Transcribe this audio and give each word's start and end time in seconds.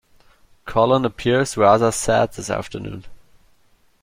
Colin 0.65 1.05
appears 1.05 1.55
rather 1.55 1.91
sad 1.91 2.33
this 2.33 2.49
afternoon 2.49 3.05